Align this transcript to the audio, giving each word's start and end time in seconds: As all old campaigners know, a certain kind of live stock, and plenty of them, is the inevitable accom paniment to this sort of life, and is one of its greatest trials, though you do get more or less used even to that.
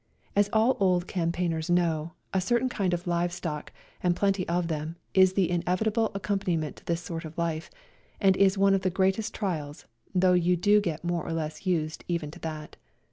As 0.35 0.49
all 0.51 0.77
old 0.79 1.07
campaigners 1.07 1.69
know, 1.69 2.13
a 2.33 2.41
certain 2.41 2.69
kind 2.69 2.91
of 2.91 3.05
live 3.05 3.31
stock, 3.31 3.71
and 4.01 4.15
plenty 4.15 4.47
of 4.47 4.67
them, 4.67 4.95
is 5.13 5.33
the 5.33 5.47
inevitable 5.51 6.09
accom 6.15 6.39
paniment 6.39 6.73
to 6.77 6.85
this 6.85 7.01
sort 7.01 7.23
of 7.23 7.37
life, 7.37 7.69
and 8.19 8.35
is 8.35 8.57
one 8.57 8.73
of 8.73 8.83
its 8.83 8.95
greatest 8.95 9.35
trials, 9.35 9.85
though 10.15 10.33
you 10.33 10.55
do 10.57 10.81
get 10.81 11.03
more 11.03 11.23
or 11.23 11.33
less 11.33 11.67
used 11.67 12.03
even 12.07 12.31
to 12.31 12.39
that. 12.39 12.77